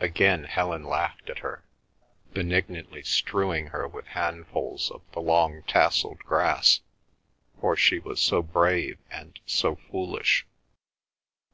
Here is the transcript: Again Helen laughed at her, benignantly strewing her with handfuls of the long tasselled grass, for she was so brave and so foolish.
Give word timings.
Again 0.00 0.44
Helen 0.44 0.84
laughed 0.84 1.30
at 1.30 1.38
her, 1.38 1.64
benignantly 2.34 3.02
strewing 3.04 3.68
her 3.68 3.88
with 3.88 4.04
handfuls 4.08 4.90
of 4.90 5.00
the 5.12 5.20
long 5.22 5.62
tasselled 5.62 6.18
grass, 6.18 6.80
for 7.58 7.74
she 7.74 7.98
was 7.98 8.20
so 8.20 8.42
brave 8.42 8.98
and 9.10 9.40
so 9.46 9.76
foolish. 9.76 10.46